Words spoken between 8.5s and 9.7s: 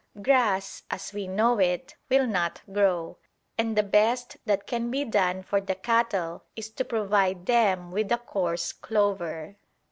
clover.